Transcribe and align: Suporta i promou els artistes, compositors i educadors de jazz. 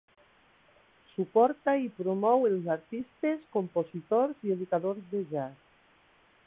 Suporta 1.09 1.75
i 1.81 1.85
promou 1.99 2.47
els 2.49 2.71
artistes, 2.77 3.45
compositors 3.59 4.43
i 4.49 4.57
educadors 4.57 5.05
de 5.13 5.25
jazz. 5.35 5.75